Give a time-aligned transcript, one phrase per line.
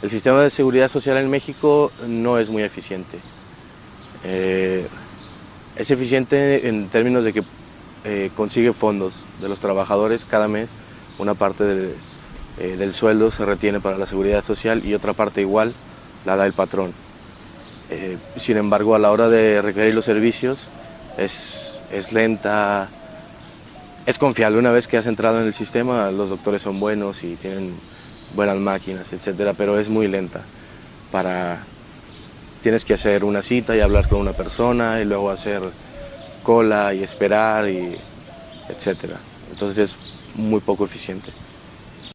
[0.00, 3.18] El sistema de seguridad social en México no es muy eficiente.
[4.22, 4.86] Eh,
[5.74, 7.42] es eficiente en términos de que
[8.04, 10.70] eh, consigue fondos de los trabajadores cada mes,
[11.18, 11.94] una parte
[12.58, 15.74] eh, del sueldo se retiene para la seguridad social y otra parte igual
[16.24, 16.92] la da el patrón.
[18.36, 20.68] sin embargo, a la hora de requerir los servicios
[21.16, 22.88] es, es lenta,
[24.06, 24.58] es confiable.
[24.58, 27.74] Una vez que has entrado en el sistema, los doctores son buenos y tienen
[28.34, 30.40] buenas máquinas, etcétera, pero es muy lenta.
[31.10, 31.58] Para
[32.62, 35.62] tienes que hacer una cita y hablar con una persona y luego hacer
[36.42, 37.96] cola y esperar y
[38.68, 39.16] etcétera.
[39.50, 39.96] Entonces es
[40.34, 41.30] muy poco eficiente.